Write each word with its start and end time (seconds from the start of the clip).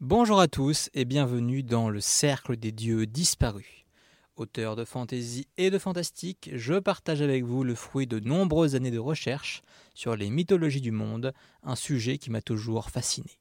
Bonjour 0.00 0.40
à 0.40 0.48
tous 0.48 0.90
et 0.92 1.04
bienvenue 1.04 1.62
dans 1.62 1.88
le 1.88 2.00
Cercle 2.00 2.56
des 2.56 2.72
Dieux 2.72 3.06
disparus. 3.06 3.86
Auteur 4.34 4.74
de 4.74 4.84
fantaisie 4.84 5.46
et 5.56 5.70
de 5.70 5.78
fantastique, 5.78 6.50
je 6.52 6.74
partage 6.74 7.22
avec 7.22 7.44
vous 7.44 7.62
le 7.62 7.76
fruit 7.76 8.08
de 8.08 8.18
nombreuses 8.18 8.74
années 8.74 8.90
de 8.90 8.98
recherche 8.98 9.62
sur 9.94 10.16
les 10.16 10.30
mythologies 10.30 10.80
du 10.80 10.90
monde, 10.90 11.32
un 11.62 11.76
sujet 11.76 12.18
qui 12.18 12.30
m'a 12.30 12.42
toujours 12.42 12.90
fasciné. 12.90 13.38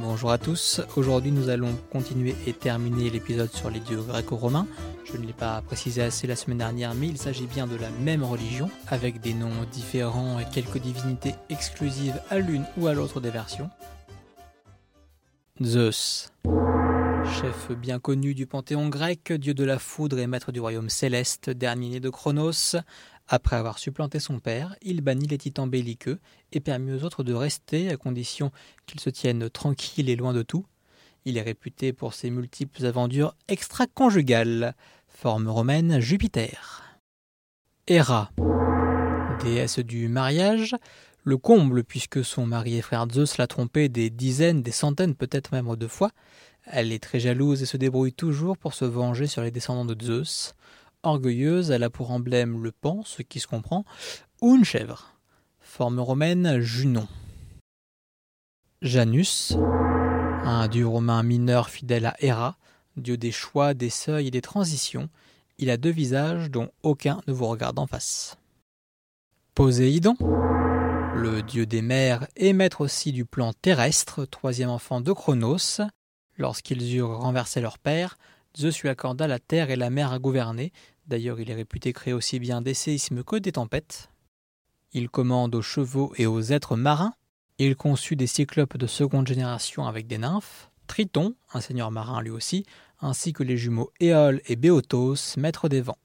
Bonjour 0.00 0.32
à 0.32 0.38
tous, 0.38 0.80
aujourd'hui 0.96 1.30
nous 1.30 1.48
allons 1.48 1.76
continuer 1.92 2.34
et 2.46 2.52
terminer 2.52 3.10
l'épisode 3.10 3.52
sur 3.52 3.70
les 3.70 3.80
dieux 3.80 4.02
gréco-romains. 4.02 4.66
Je 5.12 5.18
ne 5.18 5.26
l'ai 5.26 5.32
pas 5.32 5.60
précisé 5.62 6.02
assez 6.02 6.26
la 6.26 6.36
semaine 6.36 6.58
dernière, 6.58 6.94
mais 6.94 7.08
il 7.08 7.18
s'agit 7.18 7.46
bien 7.46 7.66
de 7.66 7.76
la 7.76 7.90
même 7.90 8.22
religion, 8.22 8.70
avec 8.86 9.20
des 9.20 9.34
noms 9.34 9.64
différents 9.72 10.38
et 10.38 10.44
quelques 10.52 10.78
divinités 10.78 11.34
exclusives 11.48 12.20
à 12.30 12.38
l'une 12.38 12.64
ou 12.76 12.86
à 12.86 12.94
l'autre 12.94 13.20
des 13.20 13.30
versions. 13.30 13.70
Zeus. 15.62 16.30
Chef 17.40 17.72
bien 17.72 17.98
connu 17.98 18.34
du 18.34 18.46
panthéon 18.46 18.88
grec, 18.88 19.32
dieu 19.32 19.54
de 19.54 19.64
la 19.64 19.78
foudre 19.78 20.18
et 20.18 20.26
maître 20.26 20.52
du 20.52 20.60
royaume 20.60 20.88
céleste, 20.88 21.50
dernier 21.50 22.00
de 22.00 22.08
Chronos, 22.08 22.76
après 23.32 23.54
avoir 23.54 23.78
supplanté 23.78 24.18
son 24.18 24.40
père, 24.40 24.74
il 24.82 25.02
bannit 25.02 25.28
les 25.28 25.38
titans 25.38 25.70
belliqueux 25.70 26.18
et 26.50 26.58
permit 26.58 26.92
aux 26.92 27.04
autres 27.04 27.22
de 27.22 27.32
rester 27.32 27.88
à 27.88 27.96
condition 27.96 28.50
qu'ils 28.86 28.98
se 28.98 29.08
tiennent 29.08 29.48
tranquilles 29.48 30.10
et 30.10 30.16
loin 30.16 30.32
de 30.32 30.42
tout. 30.42 30.66
Il 31.24 31.36
est 31.36 31.42
réputé 31.42 31.92
pour 31.92 32.12
ses 32.12 32.28
multiples 32.28 32.84
aventures 32.84 33.36
extra-conjugales. 33.46 34.74
Forme 35.20 35.48
romaine 35.48 36.00
Jupiter. 36.00 36.82
Héra, 37.86 38.30
déesse 39.42 39.78
du 39.78 40.08
mariage, 40.08 40.74
le 41.24 41.36
comble 41.36 41.84
puisque 41.84 42.24
son 42.24 42.46
mari 42.46 42.78
et 42.78 42.80
frère 42.80 43.06
Zeus 43.12 43.36
l'a 43.36 43.46
trompé 43.46 43.90
des 43.90 44.08
dizaines, 44.08 44.62
des 44.62 44.70
centaines, 44.70 45.14
peut-être 45.14 45.52
même 45.52 45.76
de 45.76 45.86
fois. 45.86 46.10
Elle 46.64 46.90
est 46.90 47.02
très 47.02 47.20
jalouse 47.20 47.60
et 47.60 47.66
se 47.66 47.76
débrouille 47.76 48.14
toujours 48.14 48.56
pour 48.56 48.72
se 48.72 48.86
venger 48.86 49.26
sur 49.26 49.42
les 49.42 49.50
descendants 49.50 49.84
de 49.84 50.02
Zeus. 50.02 50.54
Orgueilleuse, 51.02 51.70
elle 51.70 51.82
a 51.82 51.90
pour 51.90 52.12
emblème 52.12 52.62
le 52.62 52.72
pan, 52.72 53.02
ce 53.04 53.20
qui 53.20 53.40
se 53.40 53.46
comprend, 53.46 53.84
ou 54.40 54.56
une 54.56 54.64
chèvre. 54.64 55.18
Forme 55.60 56.00
romaine 56.00 56.60
Junon. 56.60 57.08
Janus, 58.80 59.54
un 60.44 60.66
dieu 60.68 60.86
romain 60.86 61.22
mineur 61.22 61.68
fidèle 61.68 62.06
à 62.06 62.16
Héra, 62.20 62.56
dieu 62.96 63.16
des 63.16 63.32
choix, 63.32 63.74
des 63.74 63.90
seuils 63.90 64.28
et 64.28 64.30
des 64.30 64.40
transitions, 64.40 65.08
il 65.58 65.70
a 65.70 65.76
deux 65.76 65.90
visages 65.90 66.50
dont 66.50 66.70
aucun 66.82 67.20
ne 67.26 67.32
vous 67.32 67.46
regarde 67.46 67.78
en 67.78 67.86
face. 67.86 68.36
Poséidon, 69.54 70.16
le 71.14 71.42
dieu 71.42 71.66
des 71.66 71.82
mers 71.82 72.26
et 72.36 72.52
maître 72.52 72.80
aussi 72.80 73.12
du 73.12 73.24
plan 73.24 73.52
terrestre, 73.52 74.24
troisième 74.24 74.70
enfant 74.70 75.00
de 75.00 75.12
Chronos, 75.12 75.82
lorsqu'ils 76.38 76.96
eurent 76.96 77.20
renversé 77.20 77.60
leur 77.60 77.78
père, 77.78 78.16
Zeus 78.56 78.80
lui 78.80 78.88
accorda 78.88 79.26
la 79.26 79.38
terre 79.38 79.70
et 79.70 79.76
la 79.76 79.90
mer 79.90 80.12
à 80.12 80.18
gouverner. 80.18 80.72
D'ailleurs, 81.06 81.40
il 81.40 81.50
est 81.50 81.54
réputé 81.54 81.92
créer 81.92 82.14
aussi 82.14 82.38
bien 82.38 82.62
des 82.62 82.74
séismes 82.74 83.22
que 83.22 83.36
des 83.36 83.52
tempêtes. 83.52 84.10
Il 84.92 85.08
commande 85.08 85.54
aux 85.54 85.62
chevaux 85.62 86.12
et 86.16 86.26
aux 86.26 86.40
êtres 86.40 86.76
marins. 86.76 87.14
Il 87.58 87.76
conçut 87.76 88.16
des 88.16 88.26
cyclopes 88.26 88.76
de 88.76 88.86
seconde 88.86 89.28
génération 89.28 89.86
avec 89.86 90.06
des 90.06 90.18
nymphes. 90.18 90.69
Triton, 90.90 91.36
un 91.54 91.60
seigneur 91.60 91.92
marin 91.92 92.20
lui 92.20 92.32
aussi, 92.32 92.66
ainsi 93.00 93.32
que 93.32 93.44
les 93.44 93.56
jumeaux 93.56 93.92
Éole 94.00 94.40
et 94.46 94.56
Béotos, 94.56 95.36
maîtres 95.36 95.68
des 95.68 95.82
vents. 95.82 96.00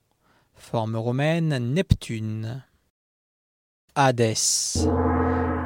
Forme 0.54 0.96
romaine, 0.96 1.58
Neptune. 1.74 2.64
Hadès, 3.96 4.86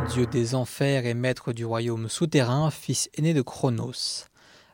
dieu 0.09 0.25
des 0.25 0.55
enfers 0.55 1.05
et 1.05 1.13
maître 1.15 1.51
du 1.51 1.65
royaume 1.65 2.07
souterrain, 2.07 2.71
fils 2.71 3.09
aîné 3.13 3.33
de 3.33 3.41
Chronos. 3.41 4.29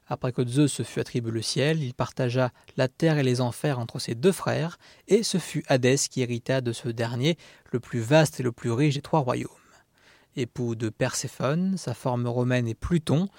Après 0.05 0.31
que 0.31 0.45
Zeus 0.45 0.71
se 0.71 0.83
fut 0.83 0.99
attribué 0.99 1.31
le 1.31 1.41
ciel, 1.41 1.81
il 1.81 1.95
partagea 1.95 2.51
la 2.77 2.87
terre 2.87 3.17
et 3.17 3.23
les 3.23 3.41
enfers 3.41 3.79
entre 3.79 3.97
ses 3.97 4.13
deux 4.13 4.31
frères, 4.31 4.77
et 5.07 5.23
ce 5.23 5.39
fut 5.39 5.65
Hadès 5.69 5.97
qui 6.07 6.21
hérita 6.21 6.61
de 6.61 6.71
ce 6.71 6.89
dernier, 6.89 7.39
le 7.71 7.79
plus 7.79 7.99
vaste 7.99 8.39
et 8.39 8.43
le 8.43 8.51
plus 8.51 8.69
riche 8.69 8.93
des 8.93 9.01
trois 9.01 9.21
royaumes. 9.21 9.49
Époux 10.35 10.75
de 10.75 10.89
Perséphone, 10.89 11.77
sa 11.77 11.93
forme 11.93 12.27
romaine 12.27 12.67
est 12.67 12.75
Pluton, 12.75 13.29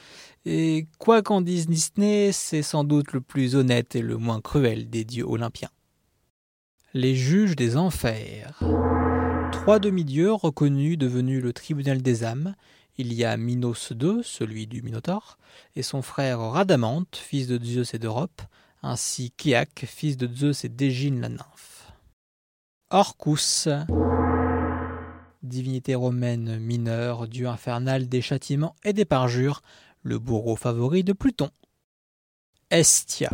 et 0.45 0.87
quoi 0.99 1.23
qu'en 1.23 1.41
dise 1.41 1.67
Disney, 1.67 2.31
c'est 2.33 2.63
sans 2.63 2.85
doute 2.85 3.13
le 3.13 3.21
plus 3.21 3.55
honnête 3.55 3.97
et 3.97 4.03
le 4.03 4.17
moins 4.17 4.41
cruel 4.41 4.89
des 4.89 5.05
dieux 5.05 5.27
olympiens. 5.27 5.71
Les 6.95 7.15
juges 7.15 7.57
des 7.57 7.77
enfers. 7.77 8.59
Trois 9.53 9.79
demi-dieux 9.79 10.33
reconnus 10.33 10.97
devenus 10.97 11.43
le 11.43 11.53
tribunal 11.53 12.01
des 12.01 12.25
âmes, 12.25 12.55
il 12.99 13.13
y 13.13 13.25
a 13.25 13.37
Minos 13.37 13.93
II, 13.93 14.21
celui 14.23 14.67
du 14.67 14.81
Minotaure, 14.81 15.39
et 15.75 15.83
son 15.83 16.01
frère 16.01 16.41
Radamante, 16.41 17.17
fils 17.17 17.47
de 17.47 17.63
Zeus 17.63 17.93
et 17.93 17.99
d'Europe, 17.99 18.41
ainsi 18.83 19.33
qu'Iac, 19.33 19.85
fils 19.87 20.17
de 20.17 20.29
Zeus 20.33 20.65
et 20.65 20.69
d'Égine 20.71 21.21
la 21.21 21.29
nymphe. 21.29 21.93
Orcus, 22.91 23.69
divinité 25.43 25.95
romaine 25.95 26.59
mineure, 26.59 27.29
dieu 27.29 27.47
infernal 27.49 28.09
des 28.09 28.23
châtiments 28.23 28.77
et 28.85 28.93
des 28.93 29.05
parjures, 29.05 29.63
le 30.03 30.19
bourreau 30.19 30.57
favori 30.57 31.05
de 31.05 31.13
Pluton. 31.13 31.51
Estia, 32.71 33.31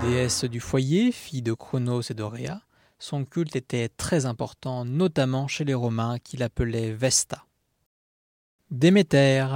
déesse 0.00 0.44
du 0.44 0.60
foyer, 0.60 1.12
fille 1.12 1.42
de 1.42 1.52
Chronos 1.52 2.02
et 2.10 2.14
d'Oréa, 2.14 2.62
son 2.98 3.24
culte 3.24 3.56
était 3.56 3.88
très 3.88 4.24
important, 4.26 4.84
notamment 4.84 5.48
chez 5.48 5.64
les 5.64 5.74
Romains 5.74 6.18
qui 6.18 6.36
l'appelaient 6.36 6.92
Vesta. 6.92 7.44
Déméter, 8.70 9.46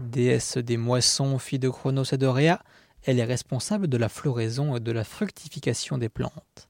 déesse 0.00 0.58
des 0.58 0.76
moissons, 0.76 1.38
fille 1.38 1.58
de 1.58 1.68
Chronos 1.68 2.04
et 2.12 2.18
d'Oréa, 2.18 2.62
elle 3.04 3.18
est 3.18 3.24
responsable 3.24 3.86
de 3.86 3.96
la 3.96 4.08
floraison 4.08 4.76
et 4.76 4.80
de 4.80 4.92
la 4.92 5.04
fructification 5.04 5.96
des 5.96 6.08
plantes. 6.08 6.68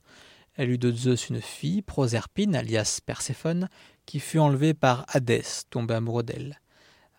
Elle 0.56 0.70
eut 0.70 0.78
de 0.78 0.90
Zeus 0.90 1.28
une 1.28 1.40
fille, 1.40 1.82
Proserpine, 1.82 2.56
alias 2.56 3.00
Perséphone, 3.04 3.68
qui 4.06 4.20
fut 4.20 4.38
enlevée 4.38 4.74
par 4.74 5.04
Hadès, 5.08 5.64
tombé 5.68 5.94
amoureux 5.94 6.22
d'elle. 6.22 6.60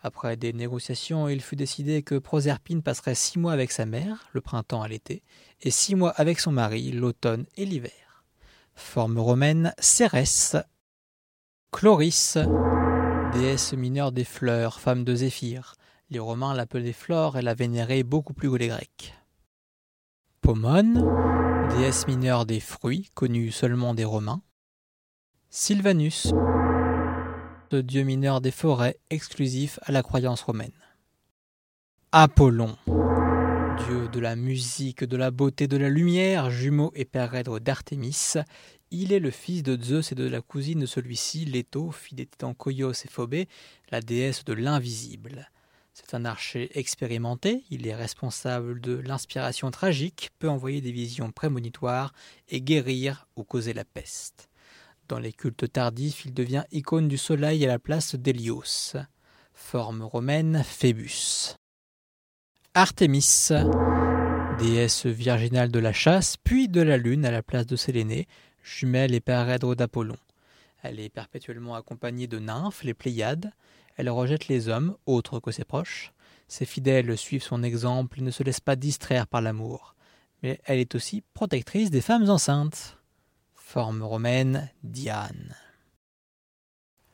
Après 0.02 0.38
des 0.38 0.54
négociations, 0.54 1.28
il 1.28 1.42
fut 1.42 1.56
décidé 1.56 2.02
que 2.02 2.16
Proserpine 2.16 2.82
passerait 2.82 3.16
six 3.16 3.38
mois 3.38 3.54
avec 3.54 3.72
sa 3.72 3.86
mère, 3.86 4.30
le 4.32 4.42
printemps 4.42 4.82
à 4.82 4.88
l'été, 4.88 5.24
et 5.62 5.72
six 5.72 5.96
mois 5.96 6.12
avec 6.12 6.40
son 6.40 6.52
mari, 6.52 6.92
l'automne 6.92 7.46
et 7.58 7.66
l'hiver. 7.66 8.24
Forme 8.74 9.20
romaine, 9.20 9.74
Cérès. 9.80 10.56
Chloris, 11.72 12.38
déesse 13.34 13.74
mineure 13.74 14.12
des 14.12 14.24
fleurs, 14.24 14.80
femme 14.80 15.04
de 15.04 15.16
Zéphyr. 15.16 15.76
Les 16.10 16.20
Romains 16.20 16.54
l'appelaient 16.54 16.94
Flore 16.94 17.38
et 17.38 17.42
la 17.42 17.54
vénéraient 17.54 18.04
beaucoup 18.04 18.34
plus 18.34 18.50
que 18.50 18.56
les 18.56 18.70
Grecs. 18.70 19.14
Pomone, 20.42 21.04
déesse 21.68 22.08
mineure 22.08 22.46
des 22.46 22.60
fruits, 22.60 23.10
connue 23.14 23.52
seulement 23.52 23.94
des 23.94 24.06
Romains. 24.06 24.42
Sylvanus, 25.50 26.32
dieu 27.82 28.04
mineur 28.04 28.42
des 28.42 28.52
forêts, 28.52 28.98
exclusif 29.10 29.80
à 29.84 29.92
la 29.92 30.04
croyance 30.04 30.42
romaine. 30.42 30.72
Apollon, 32.12 32.78
dieu 32.86 34.08
de 34.08 34.20
la 34.20 34.36
musique, 34.36 35.04
de 35.04 35.18
la 35.18 35.32
beauté, 35.32 35.68
de 35.68 35.78
la 35.78 35.90
lumière, 35.90 36.50
jumeau 36.50 36.92
et 36.96 37.06
père 37.06 37.44
d'Artémis, 37.60 38.36
il 38.92 39.12
est 39.12 39.20
le 39.20 39.32
fils 39.32 39.64
de 39.64 39.82
Zeus 39.82 40.12
et 40.12 40.16
de 40.16 40.28
la 40.28 40.42
cousine 40.42 40.80
de 40.80 40.86
celui-ci, 40.86 41.46
Leto, 41.46 41.92
fille 41.92 42.16
des 42.16 42.26
titans 42.26 42.56
et 42.66 43.08
Phobé, 43.10 43.48
la 43.92 44.02
déesse 44.02 44.46
de 44.46 44.54
l'invisible. 44.54 45.50
C'est 46.00 46.14
un 46.14 46.26
archer 46.26 46.70
expérimenté, 46.78 47.64
il 47.72 47.88
est 47.88 47.96
responsable 47.96 48.80
de 48.82 48.94
l'inspiration 48.94 49.72
tragique, 49.72 50.30
peut 50.38 50.48
envoyer 50.48 50.80
des 50.80 50.92
visions 50.92 51.32
prémonitoires 51.32 52.14
et 52.50 52.62
guérir 52.62 53.28
ou 53.36 53.44
causer 53.44 53.74
la 53.74 53.84
peste. 53.84 54.48
Dans 55.08 55.18
les 55.18 55.34
cultes 55.34 55.74
tardifs, 55.74 56.24
il 56.24 56.36
devient 56.36 56.66
icône 56.72 57.08
du 57.08 57.18
soleil 57.18 57.66
à 57.66 57.68
la 57.68 57.80
place 57.80 58.14
d'Hélios. 58.14 58.96
Forme 59.56 60.04
romaine, 60.04 60.62
Phébus. 60.64 61.56
Artémis, 62.76 63.50
déesse 64.60 65.08
virginale 65.08 65.72
de 65.72 65.80
la 65.80 65.94
chasse, 65.94 66.38
puis 66.38 66.70
de 66.70 66.82
la 66.82 66.98
lune 66.98 67.26
à 67.26 67.32
la 67.32 67.42
place 67.42 67.66
de 67.66 67.76
Sélénée, 67.76 68.28
jumelle 68.62 69.16
et 69.16 69.20
parèdre 69.20 69.76
d'Apollon. 69.76 70.18
Elle 70.84 71.00
est 71.00 71.10
perpétuellement 71.10 71.74
accompagnée 71.74 72.28
de 72.28 72.38
nymphes, 72.38 72.84
les 72.84 72.94
Pléiades. 72.94 73.52
Elle 73.98 74.10
rejette 74.10 74.48
les 74.48 74.70
hommes, 74.70 74.96
autres 75.06 75.40
que 75.40 75.52
ses 75.52 75.66
proches. 75.66 76.14
Ses 76.48 76.66
fidèles 76.66 77.18
suivent 77.18 77.44
son 77.44 77.64
exemple 77.64 78.20
et 78.20 78.24
ne 78.24 78.32
se 78.32 78.44
laissent 78.44 78.62
pas 78.62 78.76
distraire 78.76 79.28
par 79.28 79.42
l'amour. 79.42 79.96
Mais 80.44 80.62
elle 80.66 80.80
est 80.80 80.96
aussi 80.96 81.24
protectrice 81.34 81.90
des 81.90 82.02
femmes 82.02 82.30
enceintes. 82.30 82.98
Forme 83.56 84.04
romaine, 84.04 84.70
Diane. 84.84 85.56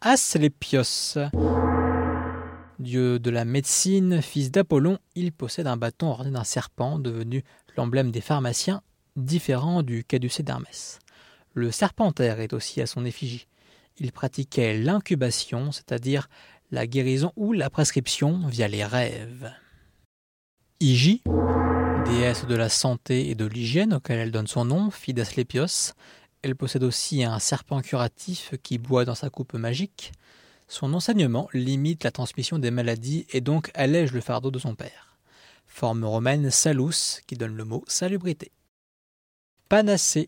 Asclépios. 0.02 1.18
Dieu 2.80 3.18
de 3.18 3.30
la 3.30 3.46
médecine, 3.46 4.22
fils 4.22 4.52
d'Apollon, 4.52 5.00
il 5.16 5.32
possède 5.32 5.68
un 5.68 5.78
bâton 5.78 6.08
orné 6.08 6.32
d'un 6.32 6.44
serpent 6.44 7.00
devenu 7.00 7.44
l'emblème 7.78 8.12
des 8.12 8.22
pharmaciens, 8.22 8.82
différent 9.16 9.84
du 9.84 10.04
caducée 10.04 10.44
d'Hermès. 10.44 11.00
Le 11.54 11.72
serpentaire 11.72 12.42
est 12.42 12.52
aussi 12.52 12.82
à 12.82 12.88
son 12.88 13.06
effigie. 13.06 13.48
Il 13.98 14.12
pratiquait 14.12 14.78
l'incubation, 14.78 15.72
c'est-à-dire 15.72 16.28
la 16.74 16.88
guérison 16.88 17.32
ou 17.36 17.54
la 17.54 17.70
prescription 17.70 18.48
via 18.48 18.68
les 18.68 18.84
rêves. 18.84 19.54
Iji, 20.80 21.22
déesse 22.04 22.48
de 22.48 22.56
la 22.56 22.68
santé 22.68 23.30
et 23.30 23.36
de 23.36 23.46
l'hygiène 23.46 23.94
auquel 23.94 24.18
elle 24.18 24.32
donne 24.32 24.48
son 24.48 24.66
nom, 24.66 24.90
fille 24.90 25.14
d'Asclépios, 25.14 25.94
elle 26.42 26.56
possède 26.56 26.84
aussi 26.84 27.24
un 27.24 27.38
serpent 27.38 27.82
curatif 27.82 28.56
qui 28.64 28.80
boit 28.80 29.06
dans 29.06 29.14
sa 29.14 29.30
coupe 29.30 29.54
magique. 29.54 30.14
Son 30.68 30.96
enseignement 30.96 31.48
limite 31.54 32.04
la 32.04 32.12
transmission 32.12 32.58
des 32.58 32.72
maladies 32.72 33.28
et 33.32 33.40
donc 33.40 33.70
allège 33.76 34.12
le 34.12 34.22
fardeau 34.22 34.50
de 34.50 34.58
son 34.58 34.74
père. 34.74 35.20
Forme 35.68 36.04
romaine 36.04 36.50
salus 36.50 37.22
qui 37.28 37.36
donne 37.36 37.56
le 37.56 37.66
mot 37.66 37.84
salubrité. 37.88 38.52
Panacée, 39.70 40.26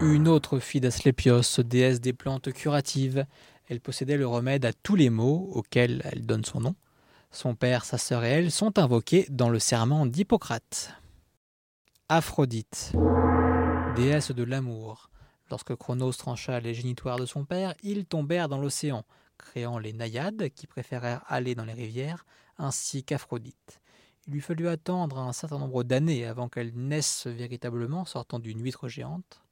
une 0.00 0.26
autre 0.26 0.58
fille 0.58 0.80
d'Asclépios, 0.80 1.60
déesse 1.60 2.00
des 2.00 2.12
plantes 2.12 2.52
curatives. 2.52 3.26
Elle 3.68 3.80
possédait 3.80 4.16
le 4.16 4.26
remède 4.26 4.64
à 4.64 4.72
tous 4.72 4.96
les 4.96 5.10
maux 5.10 5.50
auxquels 5.52 6.02
elle 6.04 6.24
donne 6.24 6.44
son 6.44 6.60
nom. 6.60 6.74
Son 7.32 7.54
père, 7.54 7.84
sa 7.84 7.98
sœur 7.98 8.24
et 8.24 8.30
elle 8.30 8.50
sont 8.50 8.78
invoqués 8.78 9.26
dans 9.28 9.48
le 9.48 9.58
serment 9.58 10.06
d'Hippocrate. 10.06 10.94
Aphrodite 12.08 12.92
déesse 13.96 14.30
de 14.30 14.44
l'amour. 14.44 15.10
Lorsque 15.50 15.74
Cronos 15.74 16.12
trancha 16.12 16.60
les 16.60 16.74
génitoires 16.74 17.18
de 17.18 17.26
son 17.26 17.44
père, 17.44 17.74
ils 17.82 18.06
tombèrent 18.06 18.48
dans 18.48 18.60
l'océan, 18.60 19.04
créant 19.38 19.78
les 19.78 19.92
naïades 19.92 20.50
qui 20.50 20.66
préférèrent 20.66 21.24
aller 21.26 21.54
dans 21.54 21.64
les 21.64 21.72
rivières, 21.72 22.24
ainsi 22.58 23.02
qu'Aphrodite. 23.02 23.80
Il 24.26 24.34
lui 24.34 24.40
fallut 24.40 24.68
attendre 24.68 25.18
un 25.18 25.32
certain 25.32 25.58
nombre 25.58 25.84
d'années 25.84 26.26
avant 26.26 26.48
qu'elle 26.48 26.72
naisse 26.74 27.26
véritablement, 27.26 28.04
sortant 28.04 28.38
d'une 28.38 28.62
huître 28.62 28.88
géante. 28.88 29.42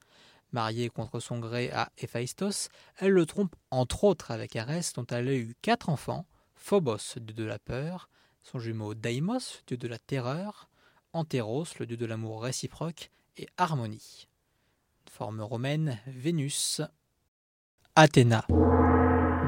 Mariée 0.55 0.89
contre 0.89 1.21
son 1.21 1.39
gré 1.39 1.71
à 1.73 1.91
Héphaïstos, 1.99 2.71
elle 2.97 3.12
le 3.12 3.27
trompe 3.27 3.55
entre 3.71 4.05
autres 4.05 4.31
avec 4.31 4.56
Arès, 4.56 4.95
dont 4.95 5.06
elle 5.11 5.29
a 5.29 5.35
eu 5.35 5.55
quatre 5.61 5.91
enfants 5.91 6.27
Phobos, 6.55 7.19
dieu 7.21 7.35
de 7.35 7.45
la 7.45 7.59
peur, 7.59 8.09
son 8.43 8.59
jumeau 8.59 8.95
Daimos, 8.95 9.62
dieu 9.67 9.77
de 9.77 9.89
la 9.89 9.99
terreur, 9.99 10.71
Antéros, 11.12 11.67
le 11.79 11.87
dieu 11.87 11.99
de 11.99 12.06
l'amour 12.06 12.43
réciproque, 12.43 13.11
et 13.37 13.47
Harmonie 13.59 14.29
forme 15.15 15.43
romaine, 15.43 16.01
Vénus. 16.09 16.81
Athéna, 17.95 18.45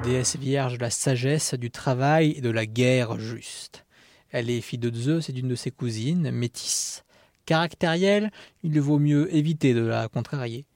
déesse 0.05 0.37
vierge 0.37 0.75
de 0.75 0.83
la 0.83 0.91
sagesse, 0.91 1.55
du 1.55 1.73
travail 1.73 2.35
et 2.37 2.41
de 2.41 2.51
la 2.51 2.67
guerre 2.67 3.19
juste. 3.19 3.85
Elle 4.31 4.49
est 4.49 4.61
fille 4.61 4.79
de 4.79 4.95
Zeus 4.95 5.29
et 5.29 5.33
d'une 5.33 5.49
de 5.49 5.57
ses 5.57 5.73
cousines, 5.73 6.31
métisse. 6.31 7.05
Caractérielle, 7.47 8.31
il 8.63 8.81
vaut 8.81 9.01
mieux 9.01 9.35
éviter 9.35 9.75
de 9.75 9.81
la 9.81 10.07
contrarier. 10.09 10.67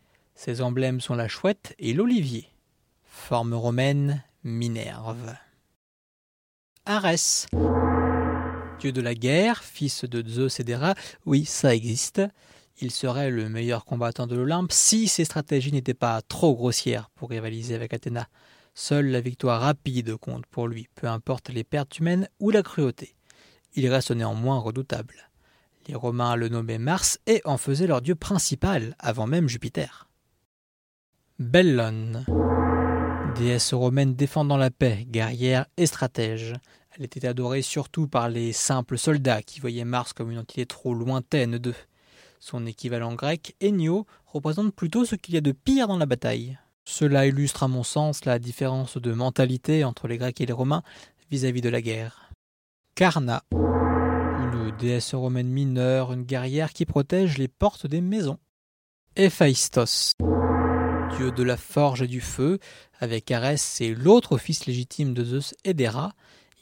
Ses 0.42 0.62
emblèmes 0.62 1.02
sont 1.02 1.16
la 1.16 1.28
chouette 1.28 1.74
et 1.78 1.92
l'olivier. 1.92 2.48
Forme 3.04 3.52
romaine, 3.52 4.24
Minerve. 4.42 5.34
Arès, 6.86 7.46
dieu 8.78 8.90
de 8.90 9.02
la 9.02 9.14
guerre, 9.14 9.62
fils 9.62 10.06
de 10.06 10.26
Zeus 10.26 10.58
et 10.58 10.64
d'Héra, 10.64 10.94
oui, 11.26 11.44
ça 11.44 11.74
existe 11.74 12.22
il 12.78 12.90
serait 12.90 13.28
le 13.28 13.50
meilleur 13.50 13.84
combattant 13.84 14.26
de 14.26 14.34
l'Olympe 14.34 14.72
si 14.72 15.08
ses 15.08 15.26
stratégies 15.26 15.72
n'étaient 15.72 15.92
pas 15.92 16.22
trop 16.22 16.54
grossières 16.54 17.10
pour 17.10 17.28
rivaliser 17.28 17.74
avec 17.74 17.92
Athéna. 17.92 18.26
Seule 18.72 19.08
la 19.08 19.20
victoire 19.20 19.60
rapide 19.60 20.16
compte 20.16 20.46
pour 20.46 20.68
lui, 20.68 20.88
peu 20.94 21.06
importe 21.06 21.50
les 21.50 21.64
pertes 21.64 21.98
humaines 21.98 22.30
ou 22.38 22.48
la 22.48 22.62
cruauté. 22.62 23.14
Il 23.74 23.86
reste 23.88 24.12
néanmoins 24.12 24.58
redoutable. 24.58 25.30
Les 25.86 25.94
Romains 25.94 26.34
le 26.34 26.48
nommaient 26.48 26.78
Mars 26.78 27.18
et 27.26 27.42
en 27.44 27.58
faisaient 27.58 27.86
leur 27.86 28.00
dieu 28.00 28.14
principal, 28.14 28.96
avant 28.98 29.26
même 29.26 29.46
Jupiter. 29.46 30.09
Bellone, 31.40 32.26
déesse 33.34 33.72
romaine 33.72 34.14
défendant 34.14 34.58
la 34.58 34.70
paix, 34.70 35.06
guerrière 35.08 35.64
et 35.78 35.86
stratège. 35.86 36.52
Elle 36.90 37.06
était 37.06 37.26
adorée 37.26 37.62
surtout 37.62 38.06
par 38.08 38.28
les 38.28 38.52
simples 38.52 38.98
soldats 38.98 39.40
qui 39.40 39.58
voyaient 39.58 39.86
Mars 39.86 40.12
comme 40.12 40.30
une 40.30 40.38
entité 40.38 40.66
trop 40.66 40.92
lointaine 40.92 41.56
d'eux. 41.56 41.74
Son 42.40 42.66
équivalent 42.66 43.14
grec, 43.14 43.56
Enyo, 43.62 44.06
représente 44.26 44.74
plutôt 44.74 45.06
ce 45.06 45.14
qu'il 45.14 45.32
y 45.34 45.38
a 45.38 45.40
de 45.40 45.52
pire 45.52 45.88
dans 45.88 45.96
la 45.96 46.04
bataille. 46.04 46.58
Cela 46.84 47.26
illustre 47.26 47.62
à 47.62 47.68
mon 47.68 47.84
sens 47.84 48.26
la 48.26 48.38
différence 48.38 48.98
de 48.98 49.12
mentalité 49.14 49.82
entre 49.82 50.08
les 50.08 50.18
Grecs 50.18 50.42
et 50.42 50.46
les 50.46 50.52
Romains 50.52 50.82
vis-à-vis 51.30 51.62
de 51.62 51.70
la 51.70 51.80
guerre. 51.80 52.30
Karna, 52.94 53.44
une 53.50 54.76
déesse 54.78 55.14
romaine 55.14 55.48
mineure, 55.48 56.12
une 56.12 56.24
guerrière 56.24 56.74
qui 56.74 56.84
protège 56.84 57.38
les 57.38 57.48
portes 57.48 57.86
des 57.86 58.02
maisons. 58.02 58.38
Héphaïstos, 59.16 60.12
dieu 61.20 61.32
de 61.32 61.42
la 61.42 61.58
forge 61.58 62.00
et 62.00 62.06
du 62.06 62.22
feu, 62.22 62.58
avec 62.98 63.30
Arès 63.30 63.60
c'est 63.60 63.92
l'autre 63.92 64.38
fils 64.38 64.64
légitime 64.64 65.12
de 65.12 65.22
Zeus 65.22 65.54
et 65.64 65.74
d'Héra. 65.74 66.12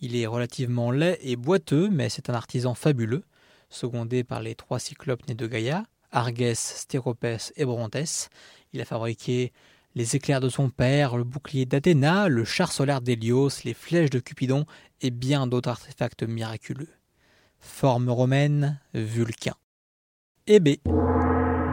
Il 0.01 0.17
est 0.17 0.27
relativement 0.27 0.91
laid 0.91 1.17
et 1.23 1.37
boiteux, 1.37 1.89
mais 1.91 2.09
c'est 2.09 2.29
un 2.29 2.35
artisan 2.35 2.75
fabuleux 2.75 3.23
secondé 3.71 4.25
par 4.25 4.41
les 4.41 4.57
trois 4.57 4.81
cyclopes 4.81 5.29
nés 5.29 5.37
de 5.37 5.47
Gaïa, 5.47 5.85
Argès, 6.11 6.59
Stéropès 6.59 7.53
et 7.55 7.65
Brontès. 7.65 8.31
Il 8.73 8.81
a 8.81 8.85
fabriqué 8.85 9.53
les 9.95 10.17
éclairs 10.17 10.41
de 10.41 10.49
son 10.49 10.71
père, 10.71 11.17
le 11.17 11.25
bouclier 11.25 11.65
d'Athéna, 11.65 12.27
le 12.29 12.45
char 12.45 12.73
solaire 12.73 13.01
d'Hélios, 13.01 13.63
les 13.65 13.75
flèches 13.75 14.11
de 14.11 14.19
Cupidon 14.19 14.67
et 15.03 15.13
bien 15.13 15.47
d'autres 15.47 15.69
artefacts 15.69 16.25
miraculeux. 16.25 16.91
Forme 17.61 18.11
romaine, 18.11 18.81
Vulcain. 18.93 19.55
Hébé, 20.49 20.81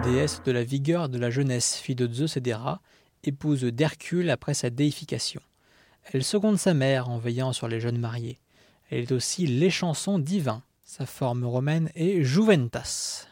déesse 0.05 0.43
de 0.45 0.51
la 0.51 0.63
vigueur 0.63 1.09
de 1.09 1.17
la 1.17 1.31
jeunesse, 1.31 1.77
fille 1.77 1.95
de 1.95 2.11
Zeus 2.11 2.37
et 2.37 2.41
d'Héra, 2.41 2.79
épouse 3.23 3.63
d'Hercule 3.63 4.29
après 4.29 4.53
sa 4.53 4.69
déification. 4.69 5.41
Elle 6.13 6.23
seconde 6.23 6.59
sa 6.59 6.75
mère 6.75 7.09
en 7.09 7.17
veillant 7.17 7.53
sur 7.53 7.67
les 7.67 7.79
jeunes 7.79 7.97
mariés. 7.97 8.39
Elle 8.91 8.99
est 8.99 9.11
aussi 9.11 9.47
l'échanson 9.47 10.19
divin, 10.19 10.61
sa 10.83 11.07
forme 11.07 11.43
romaine 11.43 11.89
est 11.95 12.21
Juventas. 12.21 13.27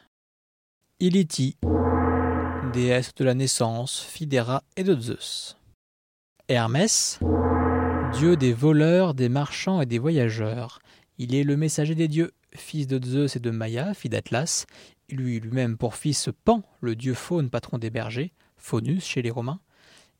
Iliti, 1.00 1.58
déesse 2.74 3.14
de 3.14 3.24
la 3.24 3.36
naissance, 3.36 4.02
Fidera 4.02 4.64
et 4.76 4.84
de 4.84 5.00
Zeus. 5.00 5.58
Hermès, 6.48 7.20
dieu 8.14 8.36
des 8.36 8.54
voleurs, 8.54 9.14
des 9.14 9.30
marchands 9.30 9.82
et 9.82 9.86
des 9.86 10.00
voyageurs. 10.00 10.80
Il 11.18 11.36
est 11.36 11.44
le 11.44 11.58
messager 11.58 11.96
des 11.96 12.08
dieux, 12.08 12.32
fils 12.56 12.88
de 12.88 13.04
Zeus 13.04 13.36
et 13.36 13.40
de 13.40 13.52
Maïa, 13.52 13.94
fille 13.94 14.10
d'Atlas. 14.10 14.66
Il 15.10 15.22
eut 15.22 15.40
lui-même 15.40 15.78
pour 15.78 15.96
fils 15.96 16.30
Pan, 16.44 16.64
le 16.82 16.96
dieu 16.96 17.14
faune 17.14 17.50
patron 17.50 17.78
des 17.78 17.90
bergers, 17.90 18.34
Faunus 18.58 19.06
chez 19.06 19.22
les 19.22 19.30
Romains. 19.30 19.60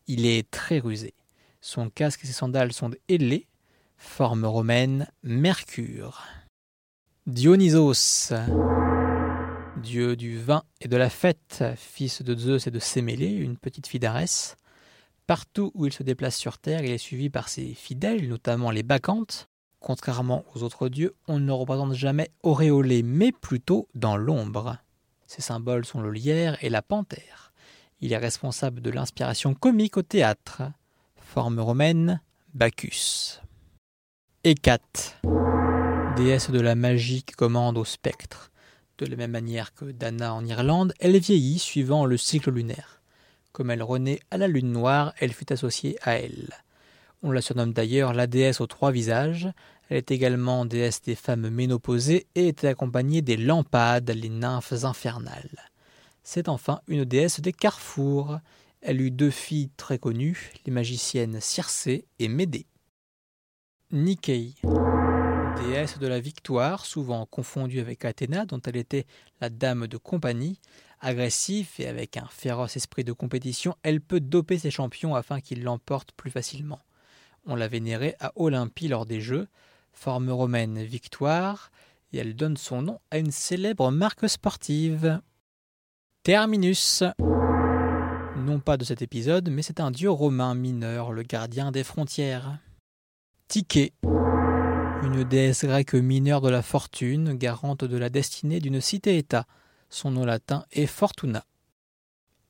Il 0.08 0.26
est 0.26 0.50
très 0.52 0.80
rusé. 0.80 1.14
Son 1.62 1.90
casque 1.90 2.24
et 2.24 2.28
ses 2.28 2.34
sandales 2.34 2.74
sont 2.74 2.92
ailés. 3.08 3.48
Forme 3.98 4.46
romaine, 4.46 5.08
Mercure. 5.24 6.22
Dionysos, 7.26 8.34
dieu 9.82 10.18
du 10.18 10.38
vin 10.38 10.64
et 10.82 10.90
de 10.90 10.98
la 10.98 11.10
fête, 11.10 11.64
fils 11.78 12.22
de 12.22 12.36
Zeus 12.36 12.68
et 12.68 12.72
de 12.72 12.80
Sémélé, 12.80 13.28
une 13.28 13.58
petite 13.58 13.88
fille 13.88 14.02
d'Arès. 14.02 14.58
Partout 15.26 15.72
où 15.74 15.86
il 15.86 15.94
se 15.94 16.04
déplace 16.04 16.36
sur 16.36 16.58
Terre, 16.58 16.84
il 16.84 16.92
est 16.92 16.98
suivi 16.98 17.30
par 17.30 17.48
ses 17.48 17.74
fidèles, 17.74 18.28
notamment 18.28 18.72
les 18.72 18.84
Bacchantes. 18.84 19.48
Contrairement 19.84 20.46
aux 20.56 20.64
autres 20.64 20.88
dieux, 20.88 21.14
on 21.28 21.42
ne 21.42 21.52
représente 21.52 21.94
jamais 21.94 22.32
auréolé, 22.42 23.04
mais 23.04 23.34
plutôt 23.34 23.90
dans 23.96 24.16
l'ombre. 24.16 24.78
Ses 25.28 25.42
symboles 25.42 25.84
sont 25.84 26.00
le 26.00 26.10
lierre 26.10 26.58
et 26.64 26.70
la 26.70 26.82
panthère. 26.82 27.52
Il 28.00 28.14
est 28.14 28.18
responsable 28.18 28.80
de 28.80 28.90
l'inspiration 28.90 29.54
comique 29.54 29.98
au 29.98 30.02
théâtre. 30.02 30.62
Forme 31.18 31.60
romaine, 31.60 32.22
Bacchus. 32.54 33.42
Hécate 34.46 35.20
déesse 36.16 36.50
de 36.50 36.62
la 36.62 36.76
magie 36.76 37.24
qui 37.24 37.34
commande 37.34 37.78
au 37.78 37.84
spectre. 37.84 38.52
De 39.00 39.06
la 39.06 39.18
même 39.18 39.32
manière 39.32 39.74
que 39.74 39.92
Dana 39.92 40.34
en 40.34 40.46
Irlande, 40.46 40.94
elle 41.02 41.18
vieillit 41.18 41.60
suivant 41.60 42.06
le 42.06 42.16
cycle 42.16 42.52
lunaire. 42.52 43.02
Comme 43.52 43.70
elle 43.70 43.84
renaît 43.84 44.22
à 44.32 44.38
la 44.38 44.48
lune 44.48 44.72
noire, 44.72 45.14
elle 45.20 45.34
fut 45.34 45.52
associée 45.52 45.98
à 46.04 46.16
elle. 46.16 46.54
On 47.26 47.32
la 47.32 47.42
surnomme 47.42 47.72
d'ailleurs 47.72 48.14
la 48.14 48.28
déesse 48.28 48.60
aux 48.60 48.68
trois 48.68 48.92
visages. 48.92 49.48
Elle 49.90 49.98
est 49.98 50.12
également 50.12 50.66
déesse 50.66 51.02
des 51.02 51.16
femmes 51.16 51.50
ménopausées 51.50 52.28
et 52.36 52.48
était 52.48 52.68
accompagnée 52.68 53.22
des 53.22 53.38
lampades, 53.38 54.10
les 54.10 54.30
nymphes 54.30 54.84
infernales. 54.84 55.70
C'est 56.24 56.48
enfin 56.50 56.82
une 56.88 57.06
déesse 57.06 57.42
des 57.42 57.54
carrefours. 57.54 58.40
Elle 58.82 59.02
eut 59.02 59.12
deux 59.12 59.30
filles 59.30 59.72
très 59.78 60.00
connues, 60.00 60.52
les 60.66 60.72
magiciennes 60.72 61.40
Circé 61.42 62.06
et 62.20 62.28
Médée. 62.28 62.68
Nikei 63.92 64.56
déesse 65.54 66.00
de 66.00 66.08
la 66.08 66.20
victoire, 66.20 66.86
souvent 66.86 67.26
confondue 67.26 67.80
avec 67.80 68.06
Athéna, 68.06 68.46
dont 68.46 68.60
elle 68.66 68.76
était 68.76 69.06
la 69.40 69.50
dame 69.50 69.88
de 69.88 69.98
compagnie. 69.98 70.60
Agressive 71.00 71.70
et 71.80 71.88
avec 71.88 72.18
un 72.18 72.28
féroce 72.30 72.78
esprit 72.78 73.04
de 73.04 73.12
compétition, 73.12 73.76
elle 73.84 74.02
peut 74.02 74.20
doper 74.20 74.58
ses 74.58 74.72
champions 74.72 75.16
afin 75.16 75.42
qu'ils 75.42 75.64
l'emportent 75.64 76.14
plus 76.14 76.32
facilement. 76.32 76.80
On 77.46 77.56
l'a 77.56 77.68
vénérée 77.68 78.16
à 78.20 78.32
Olympie 78.36 78.88
lors 78.88 79.06
des 79.06 79.20
Jeux, 79.20 79.48
forme 79.94 80.30
romaine 80.30 80.84
victoire, 80.84 81.72
et 82.12 82.18
elle 82.18 82.36
donne 82.36 82.58
son 82.58 82.82
nom 82.82 83.00
à 83.12 83.18
une 83.18 83.32
célèbre 83.32 83.92
marque 83.92 84.28
sportive. 84.30 85.22
Terminus, 86.24 87.04
non 88.38 88.60
pas 88.60 88.78
de 88.78 88.84
cet 88.84 89.02
épisode, 89.02 89.50
mais 89.50 89.62
c'est 89.62 89.80
un 89.80 89.92
dieu 89.92 90.10
romain 90.10 90.56
mineur, 90.56 91.12
le 91.12 91.24
gardien 91.24 91.72
des 91.72 91.84
frontières. 91.84 92.58
Tiké, 93.48 93.94
une 95.04 95.24
déesse 95.24 95.66
grecque 95.66 95.94
mineure 95.94 96.42
de 96.42 96.50
la 96.50 96.62
fortune, 96.62 97.34
garante 97.34 97.84
de 97.84 97.98
la 97.98 98.10
destinée 98.10 98.60
d'une 98.60 98.82
cité-État. 98.82 99.46
Son 99.90 100.12
nom 100.12 100.26
latin 100.26 100.66
est 100.72 100.88
Fortuna. 100.88 101.46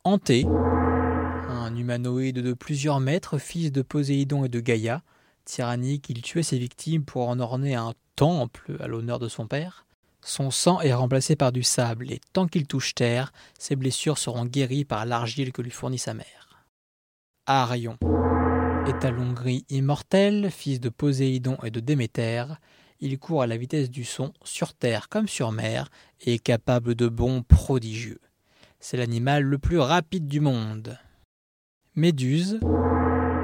Anté, 0.04 0.46
un 0.46 1.76
humanoïde 1.76 2.40
de 2.40 2.54
plusieurs 2.54 3.00
mètres, 3.00 3.38
fils 3.38 3.72
de 3.72 3.82
Poséidon 3.82 4.46
et 4.46 4.50
de 4.50 4.60
Gaïa. 4.60 5.02
Tyrannique, 5.46 6.10
il 6.10 6.22
tuait 6.22 6.44
ses 6.44 6.58
victimes 6.58 7.04
pour 7.04 7.28
en 7.28 7.40
orner 7.40 7.76
un 7.76 7.94
temple 8.16 8.78
à 8.80 8.88
l'honneur 8.88 9.20
de 9.20 9.28
son 9.28 9.48
père. 9.48 9.86
Son 10.22 10.52
sang 10.52 10.80
est 10.80 10.94
remplacé 10.94 11.36
par 11.36 11.52
du 11.52 11.64
sable, 11.64 12.12
et 12.12 12.22
tant 12.32 12.48
qu'il 12.48 12.66
touche 12.66 12.96
terre, 12.96 13.34
ses 13.60 13.76
blessures 13.76 14.18
seront 14.18 14.46
guéries 14.46 14.86
par 14.86 15.06
l'argile 15.06 15.52
que 15.52 15.62
lui 15.62 15.72
fournit 15.72 16.00
sa 16.00 16.14
mère. 16.14 16.66
Arion, 17.46 17.98
étalon 18.88 19.34
gris 19.34 19.66
immortel, 19.70 20.50
fils 20.50 20.80
de 20.80 20.88
Poséidon 20.88 21.58
et 21.64 21.72
de 21.72 21.82
Déméter, 21.82 22.46
il 23.02 23.20
court 23.20 23.42
à 23.42 23.48
la 23.48 23.58
vitesse 23.58 23.90
du 23.90 24.06
son, 24.06 24.32
sur 24.46 24.74
terre 24.74 25.10
comme 25.10 25.28
sur 25.28 25.52
mer, 25.52 25.90
et 26.22 26.36
est 26.36 26.40
capable 26.40 26.96
de 26.96 27.10
bonds 27.10 27.44
prodigieux. 27.44 28.22
C'est 28.80 28.96
l'animal 28.96 29.44
le 29.44 29.58
plus 29.58 29.80
rapide 29.80 30.28
du 30.28 30.40
monde. 30.40 30.98
Méduse. 31.96 32.60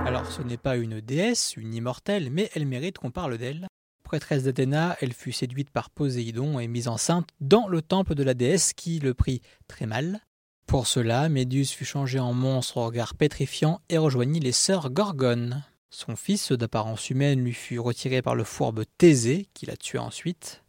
Alors 0.10 0.32
ce 0.32 0.42
n'est 0.42 0.58
pas 0.58 0.75
une 0.75 1.01
déesse, 1.01 1.54
une 1.56 1.72
immortelle, 1.72 2.32
mais 2.32 2.50
elle 2.56 2.66
mérite 2.66 2.98
qu'on 2.98 3.12
parle 3.12 3.38
d'elle. 3.38 3.68
Prêtresse 4.01 4.42
d'Athéna, 4.42 4.98
elle 5.01 5.13
fut 5.13 5.32
séduite 5.32 5.70
par 5.70 5.92
Poséidon 5.92 6.58
et 6.58 6.68
mise 6.68 6.88
enceinte 6.88 7.30
dans 7.42 7.68
le 7.68 7.84
temple 7.84 8.16
de 8.16 8.24
la 8.24 8.34
déesse 8.34 8.74
qui 8.74 8.98
le 8.98 9.13
prit 9.13 9.44
très 9.68 9.86
mal. 9.86 10.20
Pour 10.66 10.88
cela, 10.88 11.30
Méduse 11.30 11.70
fut 11.70 11.86
changée 11.86 12.18
en 12.18 12.34
monstre 12.34 12.78
au 12.78 12.86
regard 12.88 13.13
pétrifiant 13.13 13.82
et 13.88 14.00
rejoignit 14.00 14.39
les 14.39 14.51
sœurs 14.51 14.89
Gorgones. 14.89 15.63
Son 15.92 16.16
fils, 16.16 16.54
d'apparence 16.54 17.12
humaine, 17.12 17.44
lui 17.44 17.54
fut 17.54 17.78
retiré 17.78 18.24
par 18.24 18.34
le 18.34 18.44
fourbe 18.44 18.86
Thésée, 18.98 19.48
qui 19.54 19.68
la 19.68 19.78
tua 19.78 20.01
ensuite. 20.01 20.63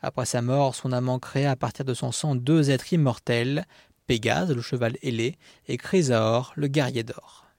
Après 0.00 0.24
sa 0.24 0.40
mort, 0.40 0.74
son 0.74 0.92
amant 0.92 1.18
créa 1.18 1.50
à 1.50 1.56
partir 1.56 1.84
de 1.84 1.92
son 1.92 2.12
sang 2.12 2.34
deux 2.34 2.70
êtres 2.70 2.94
immortels, 2.94 3.66
Pégase, 4.06 4.54
le 4.54 4.62
cheval 4.62 4.96
ailé, 5.02 5.36
et 5.68 5.76
Chrysaor, 5.76 6.54
le 6.56 6.68
guerrier 6.68 7.02
d'or. 7.02 7.49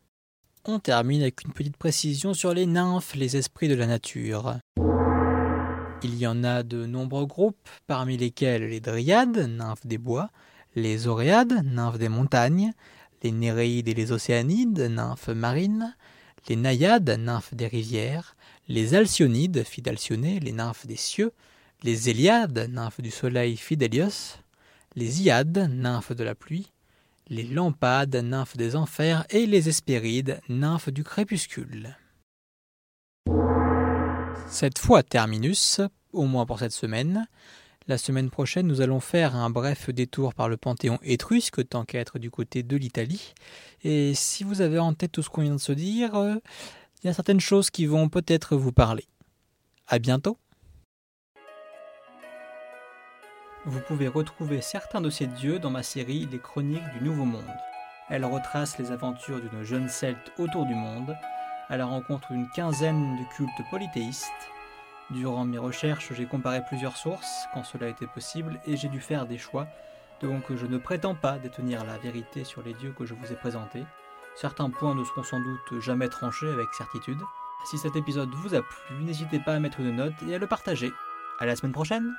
On 0.65 0.77
termine 0.77 1.23
avec 1.23 1.43
une 1.43 1.53
petite 1.53 1.75
précision 1.75 2.35
sur 2.35 2.53
les 2.53 2.67
nymphes, 2.67 3.15
les 3.15 3.35
esprits 3.35 3.67
de 3.67 3.73
la 3.73 3.87
nature. 3.87 4.59
Il 6.03 6.15
y 6.19 6.27
en 6.27 6.43
a 6.43 6.61
de 6.61 6.85
nombreux 6.85 7.25
groupes, 7.25 7.67
parmi 7.87 8.15
lesquels 8.15 8.69
les 8.69 8.79
dryades, 8.79 9.49
nymphes 9.49 9.87
des 9.87 9.97
bois, 9.97 10.29
les 10.75 11.07
oréades, 11.07 11.65
nymphes 11.65 11.97
des 11.97 12.09
montagnes, 12.09 12.73
les 13.23 13.31
néréides 13.31 13.87
et 13.87 13.95
les 13.95 14.11
océanides, 14.11 14.81
nymphes 14.81 15.29
marines, 15.29 15.95
les 16.47 16.55
naïades, 16.55 17.09
nymphes 17.09 17.55
des 17.55 17.67
rivières, 17.67 18.35
les 18.67 18.93
alcyonides, 18.93 19.63
fidalcionées, 19.63 20.39
les 20.39 20.51
nymphes 20.51 20.85
des 20.85 20.95
cieux, 20.95 21.31
les 21.81 22.09
éliades, 22.09 22.69
nymphes 22.69 23.01
du 23.01 23.09
soleil, 23.09 23.57
fidélios, 23.57 24.37
les 24.95 25.23
iades, 25.23 25.71
nymphes 25.71 26.13
de 26.13 26.23
la 26.23 26.35
pluie, 26.35 26.71
les 27.27 27.43
lampades, 27.43 28.15
nymphes 28.15 28.57
des 28.57 28.75
enfers, 28.75 29.25
et 29.29 29.45
les 29.45 29.69
hespérides, 29.69 30.41
nymphes 30.49 30.89
du 30.89 31.03
crépuscule. 31.03 31.95
Cette 34.47 34.79
fois 34.79 35.03
terminus, 35.03 35.81
au 36.13 36.25
moins 36.25 36.45
pour 36.45 36.59
cette 36.59 36.71
semaine. 36.71 37.27
La 37.87 37.97
semaine 37.97 38.29
prochaine, 38.29 38.67
nous 38.67 38.81
allons 38.81 38.99
faire 38.99 39.35
un 39.35 39.49
bref 39.49 39.89
détour 39.89 40.33
par 40.33 40.49
le 40.49 40.57
panthéon 40.57 40.99
étrusque, 41.01 41.67
tant 41.67 41.83
qu'à 41.83 41.99
être 41.99 42.19
du 42.19 42.29
côté 42.29 42.61
de 42.61 42.77
l'Italie. 42.77 43.33
Et 43.83 44.13
si 44.13 44.43
vous 44.43 44.61
avez 44.61 44.77
en 44.77 44.93
tête 44.93 45.11
tout 45.11 45.23
ce 45.23 45.29
qu'on 45.29 45.41
vient 45.41 45.55
de 45.55 45.59
se 45.59 45.71
dire, 45.71 46.15
euh, 46.15 46.35
il 47.01 47.07
y 47.07 47.09
a 47.09 47.13
certaines 47.13 47.39
choses 47.39 47.69
qui 47.69 47.87
vont 47.87 48.07
peut-être 48.07 48.55
vous 48.55 48.71
parler. 48.71 49.05
À 49.87 49.99
bientôt! 49.99 50.37
Vous 53.65 53.79
pouvez 53.81 54.07
retrouver 54.07 54.59
certains 54.59 55.01
de 55.01 55.11
ces 55.11 55.27
dieux 55.27 55.59
dans 55.59 55.69
ma 55.69 55.83
série 55.83 56.27
Les 56.31 56.39
Chroniques 56.39 56.91
du 56.97 57.03
Nouveau 57.03 57.25
Monde. 57.25 57.53
Elle 58.09 58.25
retrace 58.25 58.79
les 58.79 58.91
aventures 58.91 59.39
d'une 59.39 59.63
jeune 59.63 59.87
celte 59.87 60.31
autour 60.39 60.65
du 60.65 60.73
monde, 60.73 61.15
à 61.69 61.77
la 61.77 61.85
rencontre 61.85 62.31
d'une 62.31 62.49
quinzaine 62.49 63.17
de 63.17 63.35
cultes 63.35 63.69
polythéistes. 63.69 64.49
Durant 65.11 65.45
mes 65.45 65.59
recherches, 65.59 66.11
j'ai 66.11 66.25
comparé 66.25 66.61
plusieurs 66.67 66.97
sources 66.97 67.45
quand 67.53 67.63
cela 67.63 67.89
était 67.89 68.07
possible 68.07 68.59
et 68.65 68.77
j'ai 68.77 68.87
dû 68.87 68.99
faire 68.99 69.27
des 69.27 69.37
choix, 69.37 69.67
donc 70.21 70.41
je 70.55 70.65
ne 70.65 70.79
prétends 70.79 71.15
pas 71.15 71.37
détenir 71.37 71.85
la 71.85 71.99
vérité 71.99 72.43
sur 72.43 72.63
les 72.63 72.73
dieux 72.73 72.95
que 72.97 73.05
je 73.05 73.13
vous 73.13 73.31
ai 73.31 73.35
présentés. 73.35 73.83
Certains 74.33 74.71
points 74.71 74.95
ne 74.95 75.03
seront 75.03 75.23
sans 75.23 75.39
doute 75.39 75.81
jamais 75.81 76.09
tranchés 76.09 76.49
avec 76.49 76.73
certitude. 76.73 77.19
Si 77.65 77.77
cet 77.77 77.95
épisode 77.95 78.33
vous 78.33 78.55
a 78.55 78.63
plu, 78.63 79.03
n'hésitez 79.03 79.39
pas 79.39 79.53
à 79.53 79.59
mettre 79.59 79.81
une 79.81 79.97
note 79.97 80.15
et 80.27 80.33
à 80.33 80.39
le 80.39 80.47
partager. 80.47 80.91
À 81.39 81.45
la 81.45 81.55
semaine 81.55 81.73
prochaine 81.73 82.11